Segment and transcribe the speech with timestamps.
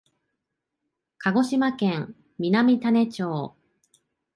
[1.19, 3.53] 鹿児島県南種子町